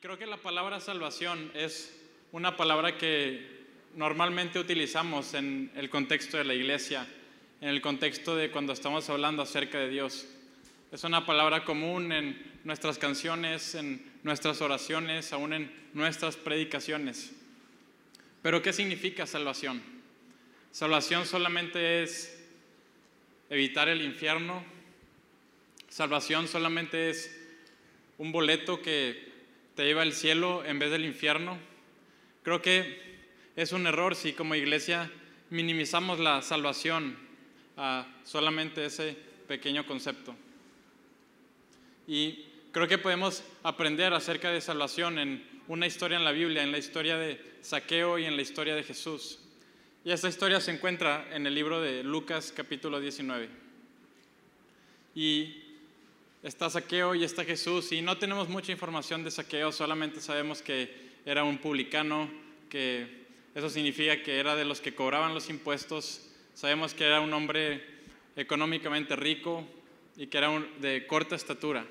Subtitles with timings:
[0.00, 1.92] creo que la palabra salvación es
[2.30, 7.04] una palabra que normalmente utilizamos en el contexto de la iglesia,
[7.60, 10.26] en el contexto de cuando estamos hablando acerca de Dios.
[10.92, 17.32] Es una palabra común en nuestras canciones, en nuestras oraciones, aún en nuestras predicaciones.
[18.40, 19.82] Pero ¿qué significa salvación?
[20.70, 22.40] Salvación solamente es
[23.50, 24.62] evitar el infierno.
[25.88, 27.36] Salvación solamente es
[28.16, 29.27] un boleto que
[29.78, 31.56] te lleva al cielo en vez del infierno.
[32.42, 33.00] Creo que
[33.54, 35.08] es un error si como iglesia
[35.50, 37.16] minimizamos la salvación
[37.76, 40.34] a solamente ese pequeño concepto.
[42.08, 46.72] Y creo que podemos aprender acerca de salvación en una historia en la Biblia, en
[46.72, 49.38] la historia de Saqueo y en la historia de Jesús.
[50.04, 53.48] Y esta historia se encuentra en el libro de Lucas capítulo 19.
[55.14, 55.67] Y
[56.42, 61.08] está Saqueo y está Jesús y no tenemos mucha información de Saqueo, solamente sabemos que
[61.26, 62.30] era un publicano,
[62.68, 67.32] que eso significa que era de los que cobraban los impuestos, sabemos que era un
[67.32, 67.82] hombre
[68.36, 69.66] económicamente rico
[70.16, 70.50] y que era
[70.80, 71.86] de corta estatura.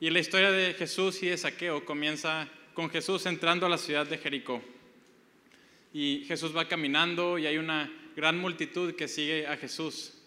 [0.00, 4.06] Y la historia de Jesús y de Saqueo comienza con Jesús entrando a la ciudad
[4.06, 4.62] de Jericó.
[5.92, 10.17] Y Jesús va caminando y hay una gran multitud que sigue a Jesús.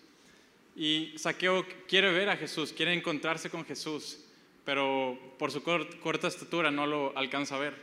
[0.76, 4.20] Y Saqueo quiere ver a Jesús, quiere encontrarse con Jesús,
[4.64, 7.76] pero por su corta estatura no lo alcanza a ver.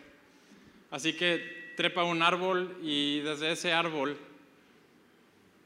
[0.91, 4.17] Así que trepa un árbol y desde ese árbol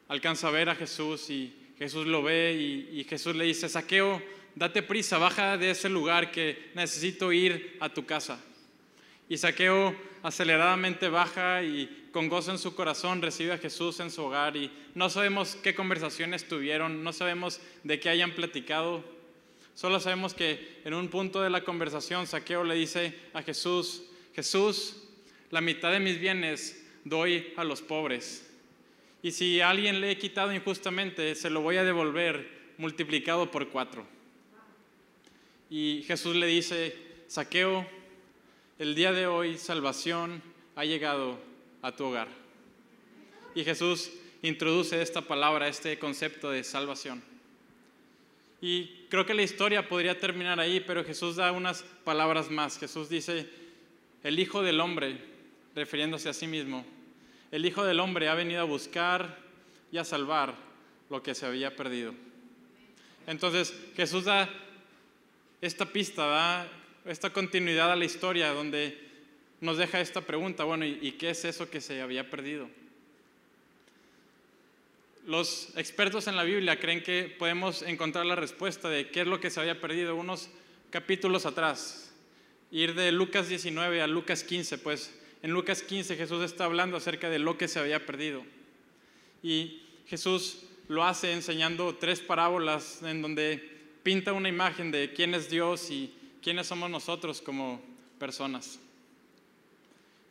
[0.09, 4.21] alcanza a ver a Jesús y Jesús lo ve y, y Jesús le dice, Saqueo,
[4.55, 8.43] date prisa, baja de ese lugar que necesito ir a tu casa.
[9.29, 14.23] Y Saqueo aceleradamente baja y con gozo en su corazón recibe a Jesús en su
[14.23, 19.03] hogar y no sabemos qué conversaciones tuvieron, no sabemos de qué hayan platicado,
[19.75, 25.03] solo sabemos que en un punto de la conversación Saqueo le dice a Jesús, Jesús,
[25.51, 28.49] la mitad de mis bienes doy a los pobres.
[29.23, 33.69] Y si a alguien le he quitado injustamente, se lo voy a devolver multiplicado por
[33.69, 34.07] cuatro.
[35.71, 36.97] Y Jesús le dice,
[37.29, 37.87] Saqueo,
[38.79, 40.43] el día de hoy salvación
[40.75, 41.52] ha llegado
[41.83, 42.29] a tu hogar.
[43.55, 44.11] Y Jesús
[44.43, 47.23] introduce esta palabra, este concepto de salvación.
[48.61, 52.79] Y creo que la historia podría terminar ahí, pero Jesús da unas palabras más.
[52.79, 53.49] Jesús dice,
[54.23, 55.19] el Hijo del Hombre,
[55.75, 56.87] refiriéndose a sí mismo,
[57.51, 59.39] el Hijo del Hombre ha venido a buscar
[59.91, 60.55] y a salvar
[61.11, 62.15] lo que se había perdido.
[63.27, 64.49] Entonces Jesús da
[65.61, 66.69] esta pista, da
[67.05, 69.12] esta continuidad a la historia donde
[69.63, 72.69] nos deja esta pregunta, bueno, ¿y, qué es eso que se había perdido?
[75.25, 79.39] Los expertos en la Biblia creen que podemos encontrar la respuesta de qué es lo
[79.39, 80.51] que se había perdido unos
[80.91, 82.13] capítulos atrás.
[82.73, 87.31] Ir de Lucas 19 a Lucas 15, pues en Lucas 15 Jesús está hablando acerca
[87.31, 88.43] de lo que se había perdido.
[89.45, 93.63] Y Jesús lo hace enseñando tres parábolas en donde
[94.03, 96.13] pinta una imagen de quién es Dios y
[96.43, 97.81] quiénes somos nosotros como
[98.19, 98.81] personas.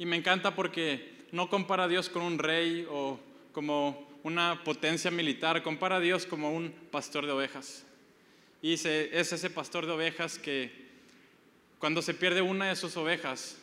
[0.02, 3.20] Y me encanta porque no compara a Dios con un rey o
[3.52, 7.86] como una potencia militar, compara a Dios como un pastor de ovejas.
[8.64, 10.72] Y es ese pastor de ovejas que
[11.78, 13.60] cuando se pierde una de sus ovejas,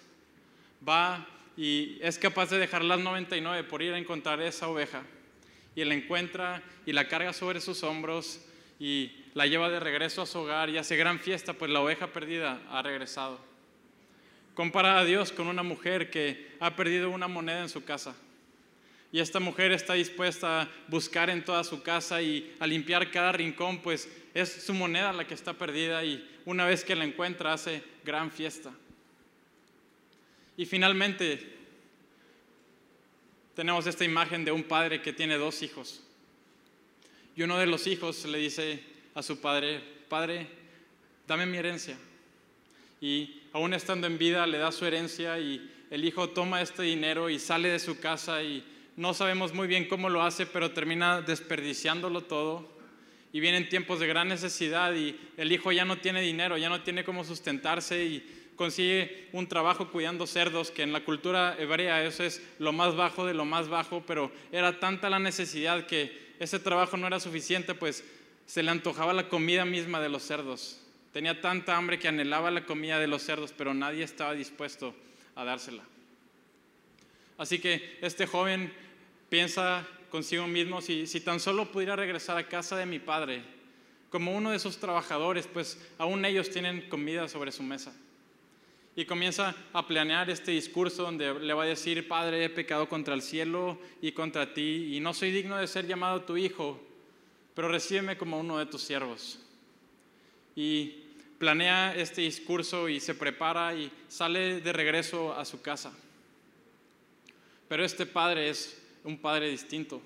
[0.88, 5.02] va y es capaz de dejar las 99 por ir a encontrar esa oveja.
[5.74, 8.40] Y la encuentra y la carga sobre sus hombros
[8.78, 12.12] y la lleva de regreso a su hogar y hace gran fiesta, pues la oveja
[12.12, 13.47] perdida ha regresado.
[14.58, 18.16] Compara a Dios con una mujer que ha perdido una moneda en su casa.
[19.12, 23.30] Y esta mujer está dispuesta a buscar en toda su casa y a limpiar cada
[23.30, 27.52] rincón, pues es su moneda la que está perdida y una vez que la encuentra
[27.52, 28.72] hace gran fiesta.
[30.56, 31.56] Y finalmente
[33.54, 36.02] tenemos esta imagen de un padre que tiene dos hijos.
[37.36, 38.82] Y uno de los hijos le dice
[39.14, 40.48] a su padre, padre,
[41.28, 41.96] dame mi herencia.
[43.00, 47.30] Y aún estando en vida le da su herencia y el hijo toma este dinero
[47.30, 48.64] y sale de su casa y
[48.96, 52.68] no sabemos muy bien cómo lo hace, pero termina desperdiciándolo todo.
[53.32, 56.82] Y vienen tiempos de gran necesidad y el hijo ya no tiene dinero, ya no
[56.82, 62.24] tiene cómo sustentarse y consigue un trabajo cuidando cerdos, que en la cultura hebrea eso
[62.24, 66.58] es lo más bajo de lo más bajo, pero era tanta la necesidad que ese
[66.58, 68.04] trabajo no era suficiente, pues
[68.46, 70.80] se le antojaba la comida misma de los cerdos.
[71.12, 74.94] Tenía tanta hambre que anhelaba la comida de los cerdos, pero nadie estaba dispuesto
[75.34, 75.84] a dársela.
[77.38, 78.72] Así que este joven
[79.28, 83.42] piensa consigo mismo, si, tan solo pudiera regresar a casa de mi padre,
[84.10, 87.94] como uno de sus trabajadores, pues aún ellos tienen comida sobre su mesa.
[88.96, 93.14] y comienza a planear este discurso donde le va a decir, Padre, he pecado contra
[93.14, 96.82] el cielo y contra ti, y no soy digno de ser llamado tu hijo,
[97.54, 99.38] pero recíbeme como uno de tus siervos.
[100.60, 101.04] Y
[101.38, 105.96] planea este discurso y se prepara y sale de regreso a su casa.
[107.68, 110.02] Pero este padre es un padre distinto.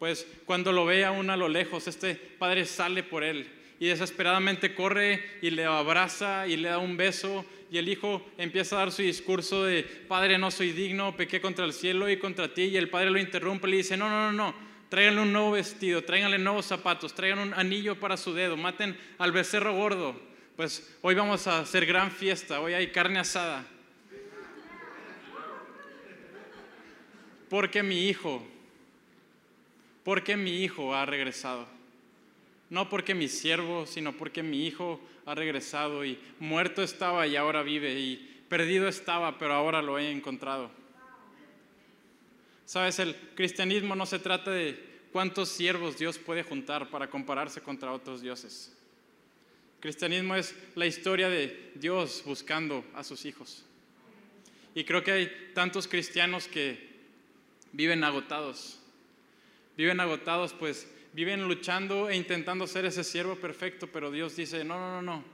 [0.00, 4.74] Pues cuando lo ve aún a lo lejos, este padre sale por él y desesperadamente
[4.74, 8.90] corre y le abraza y le da un beso y el hijo empieza a dar
[8.90, 12.76] su discurso de, Padre, no soy digno, pequé contra el cielo y contra ti, y
[12.76, 16.04] el padre lo interrumpe y le dice, no, no, no, no, tráiganle un nuevo vestido,
[16.04, 20.20] tráiganle nuevos zapatos, traigan un anillo para su dedo, maten al becerro gordo,
[20.56, 23.64] pues hoy vamos a hacer gran fiesta, hoy hay carne asada.
[27.48, 28.46] Porque mi hijo,
[30.04, 31.80] porque mi hijo ha regresado
[32.70, 37.62] no porque mi siervo, sino porque mi hijo ha regresado y muerto estaba y ahora
[37.62, 40.70] vive y perdido estaba, pero ahora lo he encontrado.
[42.70, 44.78] Sabes, el cristianismo no se trata de
[45.10, 48.72] cuántos siervos Dios puede juntar para compararse contra otros dioses.
[49.80, 53.64] Cristianismo es la historia de Dios buscando a sus hijos.
[54.72, 56.78] Y creo que hay tantos cristianos que
[57.72, 58.78] viven agotados.
[59.76, 64.78] Viven agotados pues viven luchando e intentando ser ese siervo perfecto, pero Dios dice, no,
[64.78, 65.24] no, no, no,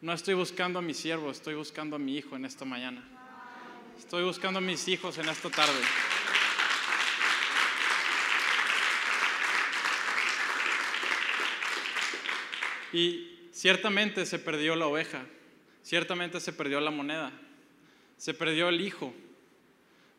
[0.00, 3.02] no estoy buscando a mi siervo, estoy buscando a mi hijo en esta mañana.
[3.98, 5.80] Estoy buscando a mis hijos en esta tarde.
[12.92, 15.26] Y ciertamente se perdió la oveja,
[15.82, 17.32] ciertamente se perdió la moneda,
[18.16, 19.12] se perdió el hijo.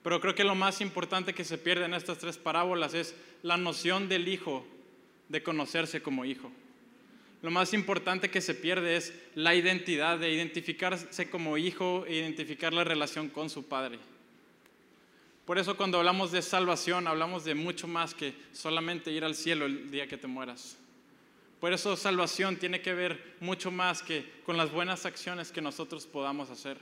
[0.03, 3.57] Pero creo que lo más importante que se pierde en estas tres parábolas es la
[3.57, 4.65] noción del hijo
[5.27, 6.51] de conocerse como hijo.
[7.41, 12.73] Lo más importante que se pierde es la identidad, de identificarse como hijo e identificar
[12.73, 13.99] la relación con su padre.
[15.45, 19.65] Por eso cuando hablamos de salvación, hablamos de mucho más que solamente ir al cielo
[19.65, 20.77] el día que te mueras.
[21.59, 26.05] Por eso salvación tiene que ver mucho más que con las buenas acciones que nosotros
[26.05, 26.77] podamos hacer.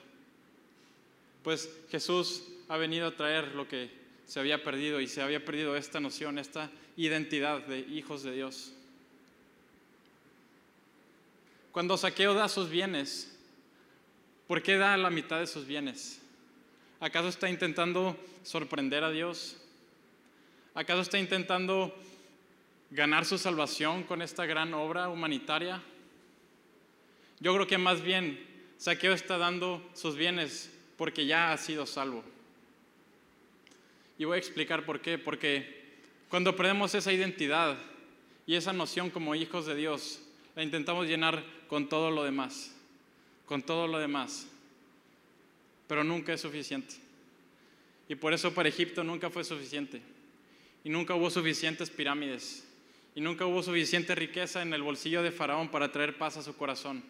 [1.44, 3.90] Pues Jesús ha venido a traer lo que
[4.28, 8.74] se había perdido y se había perdido esta noción, esta identidad de hijos de Dios.
[11.72, 13.36] Cuando Saqueo da sus bienes,
[14.48, 16.20] ¿por qué da la mitad de sus bienes?
[17.00, 19.58] ¿Acaso está intentando sorprender a Dios?
[20.74, 21.96] ¿Acaso está intentando
[22.92, 25.82] ganar su salvación con esta gran obra humanitaria?
[27.40, 28.40] Yo creo que más bien
[28.78, 32.24] Saqueo está dando sus bienes porque ya ha sido salvo.
[34.18, 35.18] Y voy a explicar por qué.
[35.18, 35.86] Porque
[36.30, 37.78] cuando perdemos esa identidad
[38.46, 40.22] y esa noción como hijos de Dios,
[40.56, 42.76] la intentamos llenar con todo lo demás,
[43.46, 44.48] con todo lo demás.
[45.88, 46.96] Pero nunca es suficiente.
[48.10, 50.02] Y por eso para Egipto nunca fue suficiente.
[50.84, 52.67] Y nunca hubo suficientes pirámides.
[53.18, 56.56] Y nunca hubo suficiente riqueza en el bolsillo de Faraón para traer paz a su
[56.56, 57.04] corazón.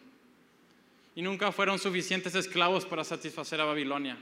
[1.16, 4.18] Y nunca fueron suficientes esclavos para satisfacer a Babilonia.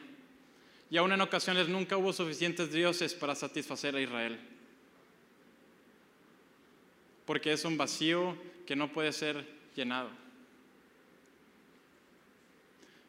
[0.89, 4.39] Y aún en ocasiones nunca hubo suficientes dioses para satisfacer a Israel.
[7.27, 8.35] Porque es un vacío
[8.65, 9.45] que no puede ser
[9.75, 10.09] llenado.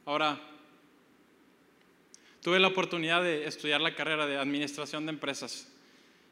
[0.04, 0.38] Ahora,
[2.42, 5.66] tuve la oportunidad de estudiar la carrera de administración de empresas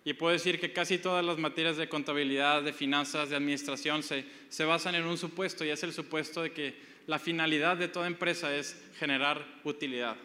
[0.05, 4.27] y puedo decir que casi todas las materias de contabilidad, de finanzas, de administración se,
[4.51, 6.75] se basan en un supuesto y es el supuesto de que
[7.07, 10.17] la finalidad de toda empresa es generar utilidad.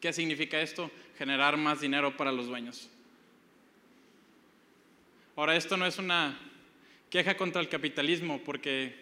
[0.00, 0.90] ¿Qué significa esto?
[1.16, 2.88] Generar más dinero para los dueños.
[5.36, 6.36] Ahora, esto no es una
[7.10, 8.92] queja contra el capitalismo, porque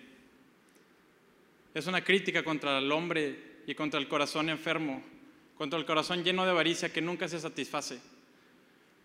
[1.73, 5.03] es una crítica contra el hombre y contra el corazón enfermo,
[5.57, 8.01] contra el corazón lleno de avaricia que nunca se satisface.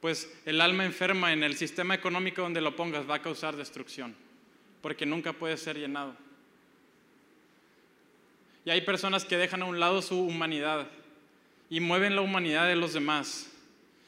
[0.01, 4.15] Pues el alma enferma en el sistema económico donde lo pongas va a causar destrucción,
[4.81, 6.15] porque nunca puede ser llenado.
[8.65, 10.87] Y hay personas que dejan a un lado su humanidad
[11.69, 13.49] y mueven la humanidad de los demás.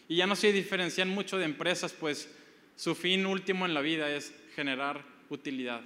[0.07, 2.29] Y ya no se diferencian mucho de empresas, pues
[2.75, 5.81] su fin último en la vida es generar utilidad.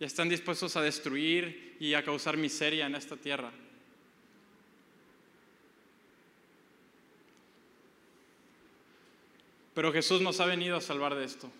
[0.00, 3.52] Y están dispuestos a destruir y a causar miseria en esta tierra.
[9.74, 11.50] Pero Jesús nos ha venido a salvar de esto.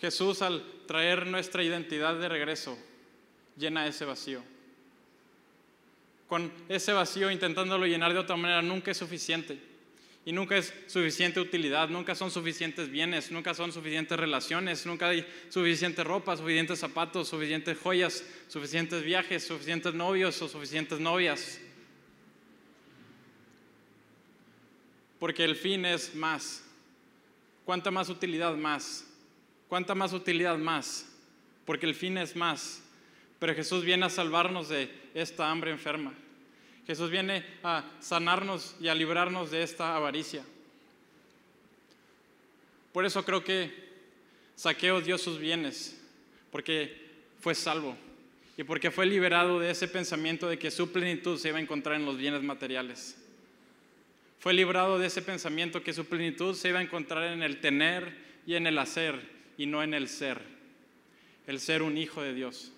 [0.00, 2.78] Jesús al traer nuestra identidad de regreso
[3.56, 4.42] llena ese vacío
[6.34, 9.56] con ese vacío intentándolo llenar de otra manera nunca es suficiente.
[10.26, 15.24] Y nunca es suficiente utilidad, nunca son suficientes bienes, nunca son suficientes relaciones, nunca hay
[15.50, 21.60] suficiente ropa, suficientes zapatos, suficientes joyas, suficientes viajes, suficientes novios o suficientes novias.
[25.24, 26.62] Porque el fin es más.
[27.64, 29.06] ¿Cuánta más utilidad más?
[29.68, 31.06] ¿Cuánta más utilidad más?
[31.64, 32.82] Porque el fin es más.
[33.38, 36.12] Pero Jesús viene a salvarnos de esta hambre enferma.
[36.86, 40.44] Jesús viene a sanarnos y a librarnos de esta avaricia.
[42.92, 43.72] Por eso creo que
[44.56, 45.98] Saqueo dio sus bienes,
[46.52, 47.00] porque
[47.40, 47.96] fue salvo
[48.58, 51.96] y porque fue liberado de ese pensamiento de que su plenitud se iba a encontrar
[51.96, 53.23] en los bienes materiales.
[54.44, 58.14] Fue librado de ese pensamiento que su plenitud se iba a encontrar en el tener
[58.46, 59.18] y en el hacer
[59.56, 60.38] y no en el ser,
[61.46, 62.70] el ser un hijo de Dios.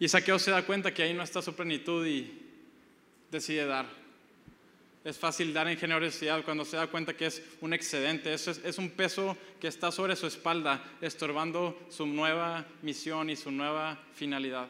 [0.00, 2.42] Y Saqueo se da cuenta que ahí no está su plenitud y
[3.30, 3.86] decide dar.
[5.04, 8.78] Es fácil dar en generosidad cuando se da cuenta que es un excedente, es, es
[8.78, 14.68] un peso que está sobre su espalda, estorbando su nueva misión y su nueva finalidad.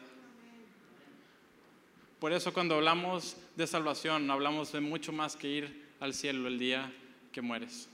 [2.18, 6.58] Por eso cuando hablamos de salvación, hablamos de mucho más que ir al cielo el
[6.58, 6.92] día
[7.32, 7.88] que mueres.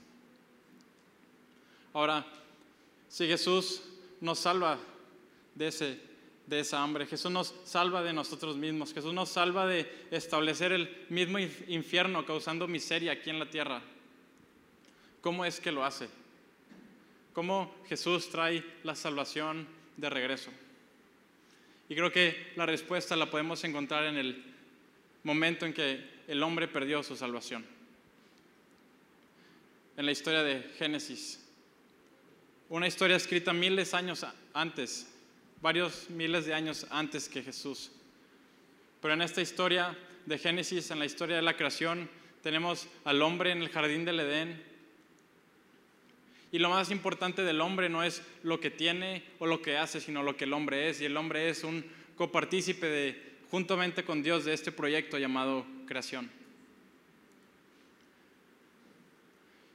[1.92, 2.24] Ahora,
[3.08, 3.82] si Jesús
[4.20, 4.78] nos salva
[5.54, 6.12] de ese
[6.46, 7.06] de esa hambre.
[7.06, 8.92] Jesús nos salva de nosotros mismos.
[8.92, 13.82] Jesús nos salva de establecer el mismo infierno causando miseria aquí en la tierra.
[15.20, 16.08] ¿Cómo es que lo hace?
[17.32, 20.50] ¿Cómo Jesús trae la salvación de regreso?
[21.88, 24.44] Y creo que la respuesta la podemos encontrar en el
[25.24, 27.64] momento en que el hombre perdió su salvación.
[29.96, 31.44] En la historia de Génesis.
[32.68, 35.12] Una historia escrita miles de años antes
[35.62, 37.92] varios miles de años antes que Jesús.
[39.00, 39.96] Pero en esta historia
[40.26, 42.10] de Génesis, en la historia de la creación,
[42.42, 44.62] tenemos al hombre en el jardín del Edén.
[46.52, 50.00] Y lo más importante del hombre no es lo que tiene o lo que hace,
[50.00, 51.00] sino lo que el hombre es.
[51.00, 51.82] Y el hombre es un
[52.14, 56.30] copartícipe de, juntamente con Dios, de este proyecto llamado creación.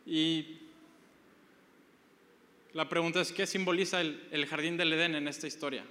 [0.05, 0.59] Y
[2.73, 5.83] la pregunta es, ¿qué simboliza el, jardín del Edén en esta historia?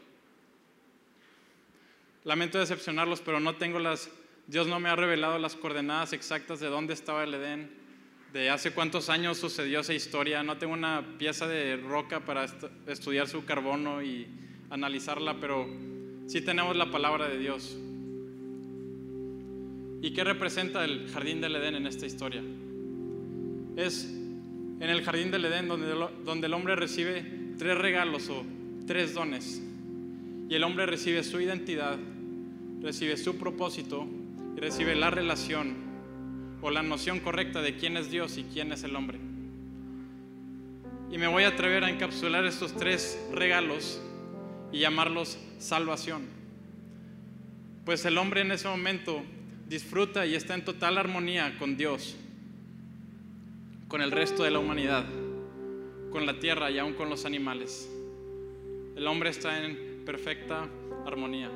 [2.22, 4.08] Lamento decepcionarlos, pero no tengo las,
[4.46, 7.85] Dios no me ha revelado las coordenadas exactas de dónde estaba el Edén,
[8.32, 10.42] de hace cuántos años sucedió esa historia.
[10.42, 12.46] No tengo una pieza de roca para
[12.86, 14.26] estudiar su carbono y
[14.70, 15.66] analizarla, pero
[16.26, 17.76] sí tenemos la palabra de Dios.
[20.02, 22.42] ¿Y qué representa el jardín del Edén en esta historia?
[23.76, 25.86] Es en el jardín del Edén, donde,
[26.24, 27.24] donde el hombre recibe
[27.58, 28.44] tres regalos o
[28.86, 29.62] tres dones.
[30.48, 31.98] Y el hombre recibe su identidad,
[32.82, 34.06] recibe su propósito
[34.56, 35.85] y recibe la relación
[36.66, 39.18] o la noción correcta de quién es Dios y quién es el hombre.
[41.12, 44.02] Y me voy a atrever a encapsular estos tres regalos
[44.72, 46.26] y llamarlos salvación.
[47.84, 49.22] Pues el hombre en ese momento
[49.68, 52.16] disfruta y está en total armonía con Dios
[53.86, 55.04] con el resto de la humanidad,
[56.10, 57.88] con la tierra y aún con los animales.
[58.96, 60.68] El hombre está en perfecta
[61.06, 61.48] armonía.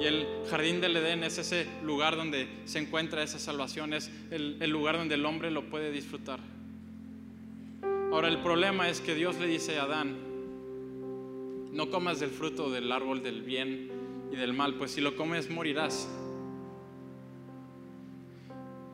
[0.00, 4.58] Y el jardín del Edén es ese lugar donde se encuentra esa salvación, es el,
[4.70, 6.40] lugar donde el hombre lo puede disfrutar.
[8.12, 10.16] Ahora el problema es que Dios le dice a Adán,
[11.72, 13.90] no comas del fruto del árbol del bien
[14.32, 16.08] y del mal, pues si lo comes morirás.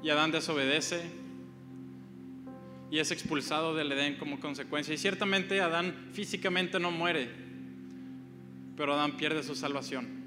[0.03, 1.03] Y Adán desobedece
[2.91, 4.95] y es expulsado del Edén como consecuencia.
[4.95, 7.31] Y ciertamente Adán físicamente no muere,
[8.77, 10.20] pero Adán pierde su salvación.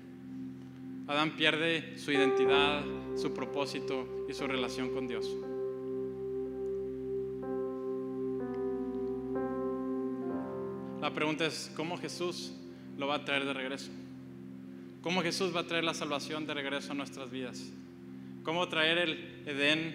[1.07, 2.83] Adán pierde su identidad,
[3.15, 5.29] su propósito y su relación con Dios.
[11.01, 12.53] La pregunta es, ¿cómo Jesús
[12.97, 13.91] lo va a traer de regreso?
[15.01, 17.61] ¿Cómo Jesús va a traer la salvación de regreso a nuestras vidas?
[18.43, 19.93] ¿Cómo traer el Edén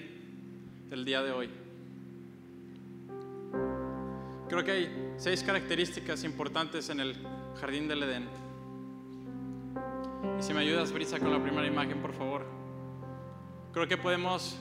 [0.91, 1.49] el día de hoy?
[4.51, 7.17] Creo que hay seis características importantes en el
[7.59, 8.48] jardín del Edén.
[10.41, 12.47] Si me ayudas, Brisa, con la primera imagen, por favor.
[13.73, 14.59] Creo que podemos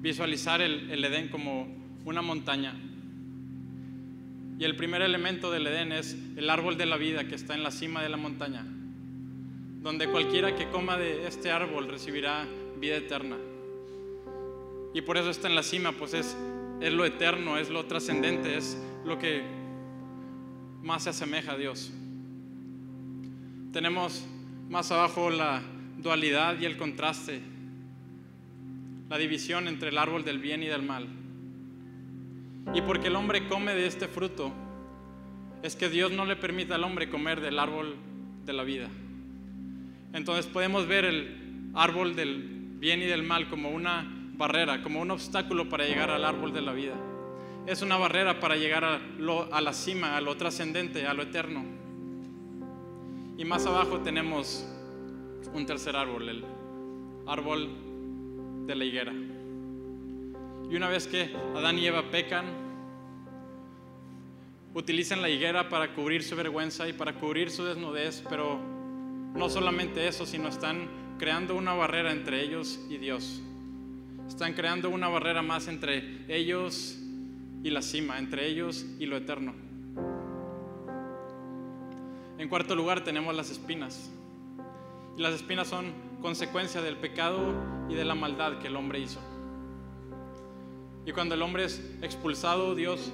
[0.00, 1.68] visualizar el, el Edén como
[2.04, 2.74] una montaña.
[4.58, 7.62] Y el primer elemento del Edén es el árbol de la vida que está en
[7.62, 8.64] la cima de la montaña,
[9.82, 12.46] donde cualquiera que coma de este árbol recibirá
[12.80, 13.36] vida eterna.
[14.94, 16.36] Y por eso está en la cima, pues es
[16.80, 19.42] es lo eterno, es lo trascendente, es lo que
[20.82, 21.92] más se asemeja a Dios.
[23.78, 24.26] Tenemos
[24.68, 25.62] más abajo la
[25.98, 27.40] dualidad y el contraste
[29.08, 31.06] la división entre el árbol del bien y del mal.
[32.74, 34.52] Y porque el hombre come de este fruto,
[35.62, 37.94] es que Dios no le permite al hombre comer del árbol
[38.44, 38.88] de la vida.
[40.12, 42.48] Entonces podemos ver el árbol del
[42.80, 46.62] bien y del mal como una barrera, como un obstáculo para llegar al árbol de
[46.62, 46.94] la vida.
[47.68, 48.98] Es una barrera para llegar a,
[49.52, 51.77] a la cima, a lo trascendente, a lo eterno.
[53.38, 54.66] Y más abajo tenemos
[55.54, 56.44] un tercer árbol, el
[57.24, 57.68] árbol
[58.66, 59.12] de la higuera.
[60.68, 62.46] Y una vez que Adán y Eva pecan,
[64.74, 68.58] utilizan la higuera para cubrir su vergüenza y para cubrir su desnudez, pero
[69.36, 73.40] no solamente eso, sino están creando una barrera entre ellos y Dios.
[74.26, 76.98] Están creando una barrera más entre ellos
[77.62, 79.67] y la cima, entre ellos y lo eterno.
[82.38, 84.10] En cuarto lugar tenemos las espinas.
[85.16, 85.92] Y las espinas son
[86.22, 87.52] consecuencia del pecado
[87.88, 89.20] y de la maldad que el hombre hizo.
[91.04, 93.12] Y cuando el hombre es expulsado, Dios,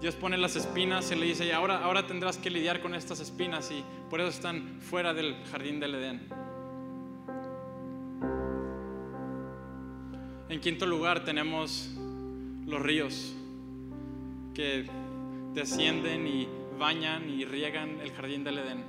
[0.00, 3.20] Dios pone las espinas y le dice, y ahora, ahora tendrás que lidiar con estas
[3.20, 6.28] espinas y por eso están fuera del jardín del Edén.
[10.48, 11.90] En quinto lugar tenemos
[12.64, 13.34] los ríos
[14.54, 14.86] que
[15.52, 18.84] descienden y bañan y riegan el jardín del Edén.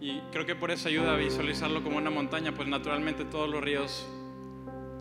[0.00, 3.62] Y creo que por eso ayuda a visualizarlo como una montaña, pues naturalmente todos los
[3.62, 4.06] ríos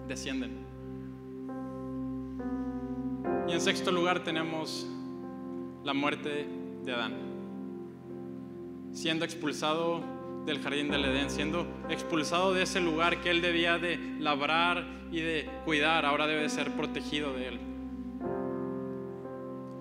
[0.08, 0.66] descienden.
[3.48, 4.88] Y en sexto lugar tenemos
[5.84, 6.48] la muerte
[6.84, 7.14] de Adán,
[8.92, 10.02] siendo expulsado
[10.46, 15.20] del jardín del Edén, siendo expulsado de ese lugar que él debía de labrar y
[15.20, 17.75] de cuidar, ahora debe de ser protegido de él.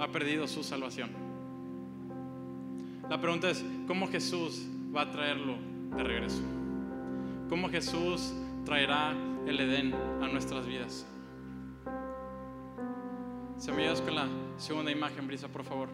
[0.05, 1.09] Ha perdido su salvación.
[3.09, 5.57] La pregunta es, ¿cómo Jesús va a traerlo
[5.97, 6.43] de regreso?
[7.49, 8.35] ¿Cómo Jesús
[8.67, 9.15] traerá
[9.47, 11.07] el Edén a nuestras vidas?
[13.57, 14.27] Se me ayudas con la
[14.59, 15.89] segunda imagen, Brisa, por favor.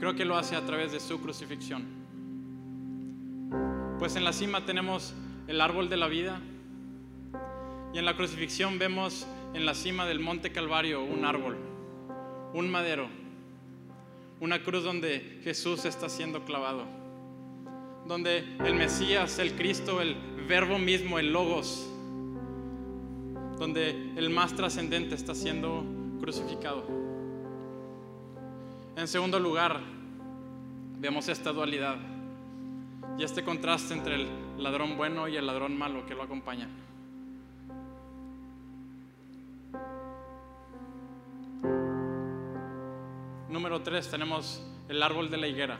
[0.00, 1.84] Creo que lo hace a través de su crucifixión.
[4.00, 5.14] Pues en la cima tenemos
[5.46, 6.40] el árbol de la vida
[7.92, 11.56] y en la crucifixión vemos en la cima del monte Calvario un árbol,
[12.54, 13.08] un madero,
[14.40, 16.84] una cruz donde Jesús está siendo clavado,
[18.06, 21.90] donde el Mesías, el Cristo, el verbo mismo, el logos,
[23.58, 25.84] donde el más trascendente está siendo
[26.20, 26.84] crucificado.
[28.96, 29.80] En segundo lugar,
[31.00, 31.96] vemos esta dualidad
[33.18, 36.68] y este contraste entre el ladrón bueno y el ladrón malo que lo acompaña.
[43.54, 45.78] Número tres, tenemos el árbol de la higuera.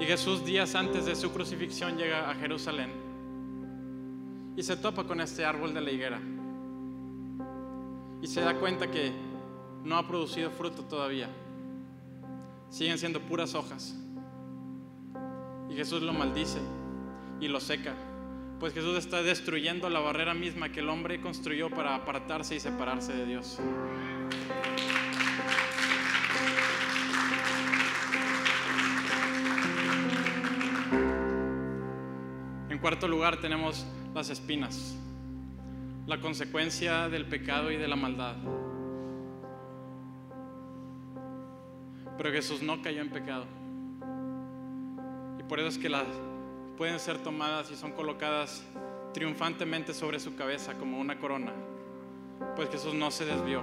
[0.00, 2.90] Y Jesús días antes de su crucifixión llega a Jerusalén
[4.56, 6.18] y se topa con este árbol de la higuera.
[8.22, 9.12] Y se da cuenta que
[9.84, 11.28] no ha producido fruto todavía.
[12.70, 13.94] Siguen siendo puras hojas.
[15.68, 16.60] Y Jesús lo maldice
[17.40, 17.92] y lo seca.
[18.58, 23.12] Pues Jesús está destruyendo la barrera misma que el hombre construyó para apartarse y separarse
[23.12, 23.60] de Dios.
[32.80, 34.96] Cuarto lugar tenemos las espinas,
[36.06, 38.36] la consecuencia del pecado y de la maldad.
[42.16, 43.46] Pero Jesús no cayó en pecado
[45.50, 46.06] por eso es que las
[46.78, 48.64] pueden ser tomadas y son colocadas
[49.12, 51.52] triunfantemente sobre su cabeza como una corona.
[52.54, 53.60] Pues Jesús no se desvió.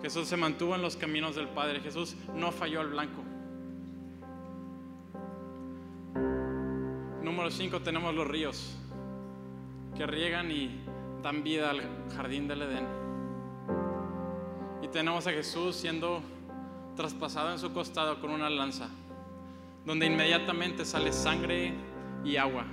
[0.00, 1.80] Jesús se mantuvo en los caminos del Padre.
[1.80, 3.22] Jesús no falló al blanco.
[7.48, 8.76] Número 5 tenemos los ríos
[9.96, 10.82] que riegan y
[11.22, 11.80] dan vida al
[12.14, 12.86] jardín del Edén.
[14.82, 16.20] Y tenemos a Jesús siendo
[16.94, 18.90] traspasado en su costado con una lanza
[19.86, 21.72] donde inmediatamente sale sangre
[22.22, 22.66] y agua.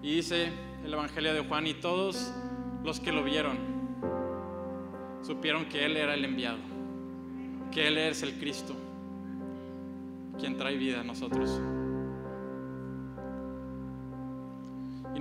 [0.00, 0.50] Y dice
[0.82, 2.32] el Evangelio de Juan, y todos
[2.82, 3.58] los que lo vieron
[5.20, 6.60] supieron que Él era el enviado,
[7.72, 8.74] que Él es el Cristo,
[10.40, 11.60] quien trae vida a nosotros.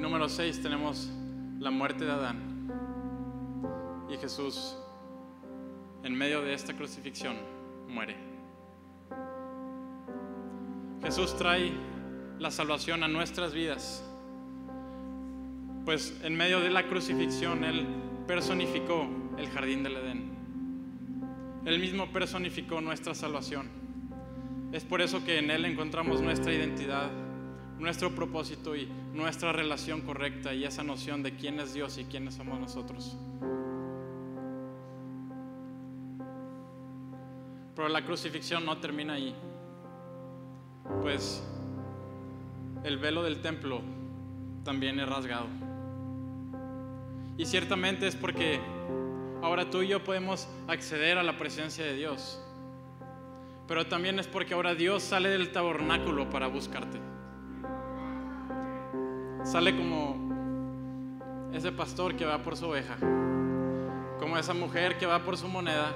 [0.01, 1.11] Número 6 tenemos
[1.59, 2.69] la muerte de Adán.
[4.09, 4.75] Y Jesús,
[6.03, 7.37] en medio de esta crucifixión,
[7.87, 8.17] muere.
[11.03, 11.71] Jesús trae
[12.39, 14.03] la salvación a nuestras vidas.
[15.85, 17.85] Pues en medio de la crucifixión Él
[18.25, 20.31] personificó el jardín del Edén.
[21.65, 23.69] Él mismo personificó nuestra salvación.
[24.71, 27.11] Es por eso que en Él encontramos nuestra identidad,
[27.81, 32.35] nuestro propósito y nuestra relación correcta y esa noción de quién es Dios y quiénes
[32.35, 33.17] somos nosotros.
[37.75, 39.35] Pero la crucifixión no termina ahí.
[41.01, 41.43] Pues
[42.83, 43.81] el velo del templo
[44.63, 45.47] también es rasgado.
[47.37, 48.59] Y ciertamente es porque
[49.41, 52.39] ahora tú y yo podemos acceder a la presencia de Dios.
[53.67, 57.10] Pero también es porque ahora Dios sale del tabernáculo para buscarte.
[59.43, 62.95] Sale como ese pastor que va por su oveja,
[64.19, 65.91] como esa mujer que va por su moneda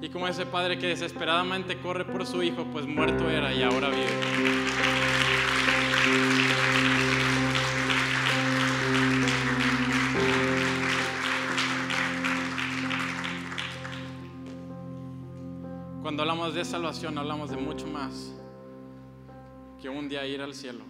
[0.00, 3.88] y como ese padre que desesperadamente corre por su hijo, pues muerto era y ahora
[3.90, 4.08] vive.
[16.02, 18.32] Cuando hablamos de salvación, hablamos de mucho más
[19.80, 20.84] que un día ir al cielo.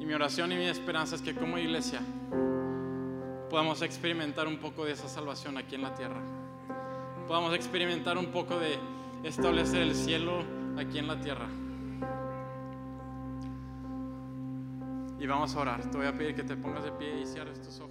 [0.00, 2.00] Y mi oración y mi esperanza es que como iglesia
[3.50, 6.22] podamos experimentar un poco de esa salvación aquí en la tierra.
[7.28, 8.78] Podamos experimentar un poco de
[9.22, 10.42] establecer el cielo
[10.78, 11.48] aquí en la tierra.
[15.18, 15.90] Y vamos a orar.
[15.90, 17.89] Te voy a pedir que te pongas de pie y cierres tus ojos.